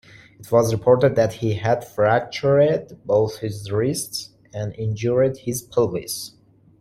It 0.39 0.51
was 0.51 0.73
reported 0.73 1.15
that 1.15 1.31
he 1.31 1.53
had 1.53 1.85
fractured 1.87 3.05
both 3.05 3.37
his 3.37 3.71
wrists 3.71 4.31
and 4.51 4.73
injured 4.73 5.37
his 5.37 5.61
pelvis. 5.61 6.33